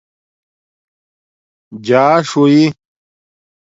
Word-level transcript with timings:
جاݽ 1.87 2.25
ہݸئ 2.37 2.59